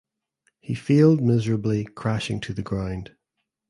He 0.61 0.73
failed 0.73 1.21
miserably 1.21 1.83
crashing 1.83 2.39
to 2.39 2.55
the 2.55 2.63
ground. 2.63 3.15